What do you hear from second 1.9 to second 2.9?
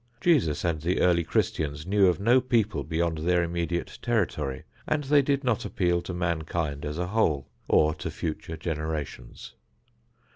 of no people